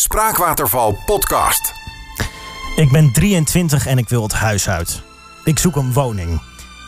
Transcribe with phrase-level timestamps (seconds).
[0.00, 1.74] Spraakwaterval podcast.
[2.76, 5.02] Ik ben 23 en ik wil het huis uit.
[5.44, 6.40] Ik zoek een woning.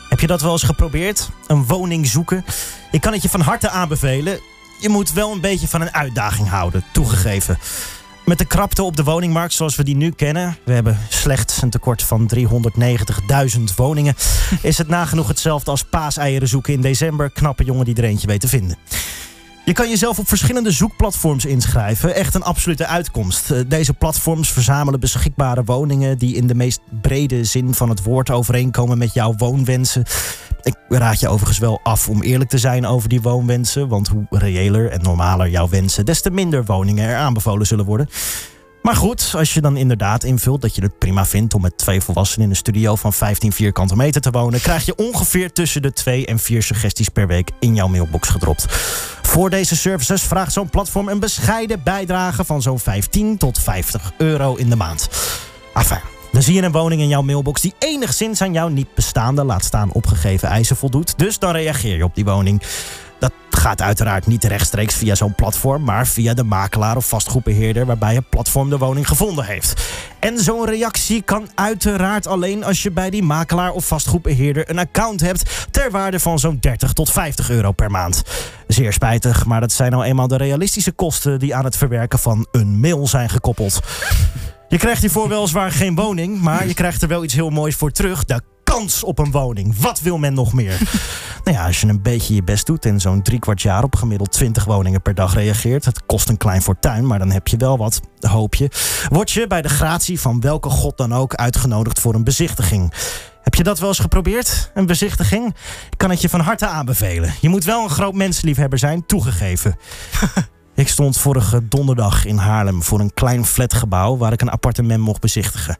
[0.09, 1.29] Heb je dat wel eens geprobeerd?
[1.47, 2.45] Een woning zoeken?
[2.91, 4.39] Ik kan het je van harte aanbevelen.
[4.79, 7.59] Je moet wel een beetje van een uitdaging houden, toegegeven.
[8.25, 11.69] Met de krapte op de woningmarkt zoals we die nu kennen, we hebben slechts een
[11.69, 14.15] tekort van 390.000 woningen,
[14.61, 17.31] is het nagenoeg hetzelfde als paaseieren zoeken in december.
[17.31, 18.77] Knappe jongen die er eentje weet te vinden.
[19.71, 22.15] Je kan jezelf op verschillende zoekplatforms inschrijven.
[22.15, 23.51] Echt een absolute uitkomst.
[23.51, 28.29] Eh, Deze platforms verzamelen beschikbare woningen die in de meest brede zin van het woord
[28.29, 30.03] overeenkomen met jouw woonwensen.
[30.61, 33.87] Ik raad je overigens wel af om eerlijk te zijn over die woonwensen.
[33.87, 38.09] Want hoe reëler en normaler jouw wensen, des te minder woningen er aanbevolen zullen worden.
[38.81, 42.01] Maar goed, als je dan inderdaad invult dat je het prima vindt om met twee
[42.01, 45.93] volwassenen in een studio van 15 vierkante meter te wonen, krijg je ongeveer tussen de
[45.93, 48.65] 2 en 4 suggesties per week in jouw mailbox gedropt.
[49.31, 54.55] Voor deze services vraagt zo'n platform een bescheiden bijdrage van zo'n 15 tot 50 euro
[54.55, 55.09] in de maand.
[55.73, 55.99] Enfin,
[56.31, 59.63] dan zie je een woning in jouw mailbox die enigszins aan jouw niet bestaande, laat
[59.63, 61.17] staan opgegeven eisen voldoet.
[61.17, 62.61] Dus dan reageer je op die woning.
[63.61, 68.29] Gaat uiteraard niet rechtstreeks via zo'n platform, maar via de makelaar of vastgoedbeheerder waarbij het
[68.29, 69.81] platform de woning gevonden heeft.
[70.19, 75.21] En zo'n reactie kan uiteraard alleen als je bij die makelaar of vastgoedbeheerder een account
[75.21, 78.21] hebt ter waarde van zo'n 30 tot 50 euro per maand.
[78.67, 82.47] Zeer spijtig, maar dat zijn nou eenmaal de realistische kosten die aan het verwerken van
[82.51, 83.79] een mail zijn gekoppeld.
[84.67, 87.91] Je krijgt hiervoor weliswaar geen woning, maar je krijgt er wel iets heel moois voor
[87.91, 88.25] terug.
[88.25, 89.79] De kans op een woning.
[89.79, 90.77] Wat wil men nog meer?
[91.43, 93.95] nou ja, als je een beetje je best doet en zo'n drie kwart jaar op
[93.95, 95.85] gemiddeld 20 woningen per dag reageert.
[95.85, 98.69] Het kost een klein fortuin, maar dan heb je wel wat, hoop je.
[99.09, 102.93] Word je bij de gratie van welke god dan ook uitgenodigd voor een bezichtiging.
[103.41, 104.71] Heb je dat wel eens geprobeerd?
[104.73, 105.55] Een bezichtiging?
[105.91, 107.33] Ik kan het je van harte aanbevelen.
[107.41, 109.75] Je moet wel een groot mensenliefhebber zijn, toegegeven.
[110.75, 115.21] Ik stond vorige donderdag in Haarlem voor een klein flatgebouw waar ik een appartement mocht
[115.21, 115.77] bezichtigen.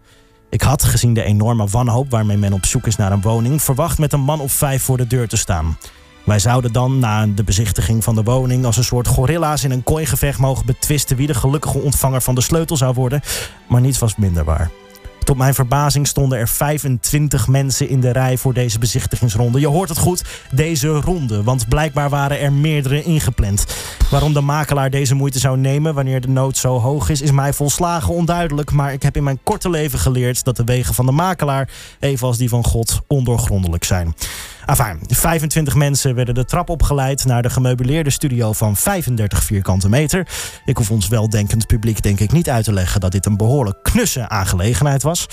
[0.52, 3.98] Ik had, gezien de enorme wanhoop waarmee men op zoek is naar een woning, verwacht
[3.98, 5.78] met een man of vijf voor de deur te staan.
[6.24, 9.84] Wij zouden dan na de bezichtiging van de woning als een soort gorilla's in een
[9.84, 13.22] kooigevecht mogen betwisten wie de gelukkige ontvanger van de sleutel zou worden,
[13.68, 14.72] maar niets was minder waar.
[15.24, 19.60] Tot mijn verbazing stonden er 25 mensen in de rij voor deze bezichtigingsronde.
[19.60, 23.66] Je hoort het goed, deze ronde, want blijkbaar waren er meerdere ingepland.
[24.12, 27.54] Waarom de makelaar deze moeite zou nemen wanneer de nood zo hoog is, is mij
[27.54, 28.72] volslagen onduidelijk.
[28.72, 32.38] Maar ik heb in mijn korte leven geleerd dat de wegen van de makelaar, evenals
[32.38, 34.16] die van God, ondoorgrondelijk zijn.
[34.66, 40.28] Enfin, 25 mensen werden de trap opgeleid naar de gemeubileerde studio van 35 vierkante meter.
[40.66, 43.84] Ik hoef ons weldenkend publiek denk ik niet uit te leggen dat dit een behoorlijk
[43.84, 45.28] knusse aangelegenheid was.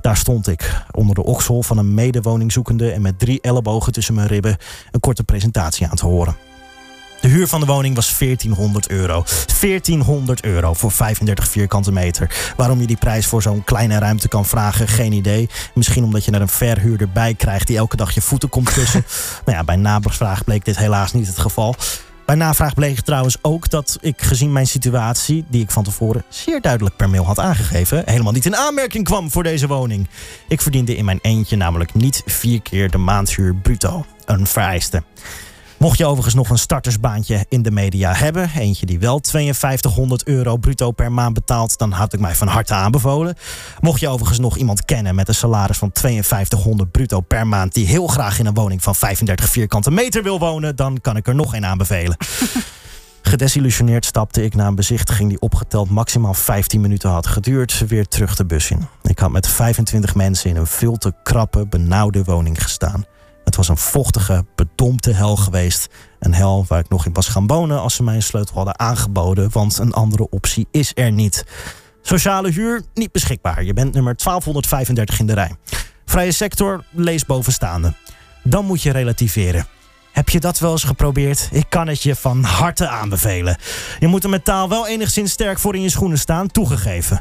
[0.00, 4.28] Daar stond ik, onder de oksel van een medewoningzoekende en met drie ellebogen tussen mijn
[4.28, 4.56] ribben
[4.90, 6.47] een korte presentatie aan te horen.
[7.20, 9.24] De huur van de woning was 1400 euro.
[9.60, 12.52] 1400 euro voor 35 vierkante meter.
[12.56, 15.48] Waarom je die prijs voor zo'n kleine ruimte kan vragen, geen idee.
[15.74, 19.04] Misschien omdat je er een verhuurder bij krijgt die elke dag je voeten komt kussen.
[19.44, 21.74] nou ja, bij navraag bleek dit helaas niet het geval.
[22.26, 26.60] Bij navraag bleek trouwens ook dat ik gezien mijn situatie, die ik van tevoren zeer
[26.60, 30.08] duidelijk per mail had aangegeven, helemaal niet in aanmerking kwam voor deze woning.
[30.48, 34.06] Ik verdiende in mijn eentje namelijk niet vier keer de maandhuur bruto.
[34.24, 35.02] Een vereiste.
[35.78, 40.56] Mocht je overigens nog een startersbaantje in de media hebben, eentje die wel 5200 euro
[40.56, 43.36] bruto per maand betaalt, dan had ik mij van harte aanbevolen.
[43.80, 47.86] Mocht je overigens nog iemand kennen met een salaris van 5200 bruto per maand, die
[47.86, 51.34] heel graag in een woning van 35 vierkante meter wil wonen, dan kan ik er
[51.34, 52.16] nog een aanbevelen.
[53.22, 58.36] Gedesillusioneerd stapte ik na een bezichtiging die opgeteld maximaal 15 minuten had geduurd, weer terug
[58.36, 58.88] de bus in.
[59.02, 63.04] Ik had met 25 mensen in een veel te krappe, benauwde woning gestaan.
[63.48, 65.88] Het was een vochtige, bedompte hel geweest.
[66.18, 68.78] Een hel waar ik nog in was gaan wonen als ze mij een sleutel hadden
[68.78, 71.44] aangeboden, want een andere optie is er niet.
[72.02, 73.64] Sociale huur niet beschikbaar.
[73.64, 75.56] Je bent nummer 1235 in de rij.
[76.04, 77.94] Vrije sector, lees bovenstaande.
[78.42, 79.66] Dan moet je relativeren.
[80.12, 81.48] Heb je dat wel eens geprobeerd?
[81.52, 83.58] Ik kan het je van harte aanbevelen.
[83.98, 87.20] Je moet er met taal wel enigszins sterk voor in je schoenen staan, toegegeven.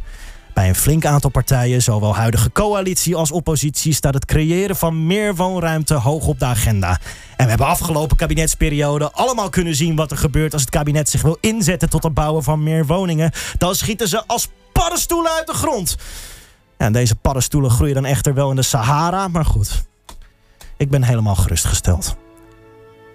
[0.57, 5.35] Bij een flink aantal partijen, zowel huidige coalitie als oppositie, staat het creëren van meer
[5.35, 6.99] woonruimte hoog op de agenda.
[7.35, 11.21] En we hebben afgelopen kabinetsperiode allemaal kunnen zien wat er gebeurt als het kabinet zich
[11.21, 13.31] wil inzetten tot het bouwen van meer woningen.
[13.57, 15.97] Dan schieten ze als paddenstoelen uit de grond.
[16.77, 19.83] En deze paddenstoelen groeien dan echter wel in de Sahara, maar goed.
[20.77, 22.15] Ik ben helemaal gerustgesteld.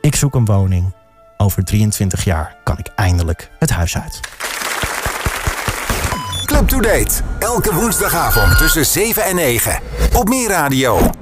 [0.01, 0.95] Ik zoek een woning.
[1.37, 4.21] Over 23 jaar kan ik eindelijk het huis uit.
[6.53, 7.23] Club to Date.
[7.39, 9.81] Elke woensdagavond tussen 7 en 9.
[10.13, 11.22] Op Meer Radio.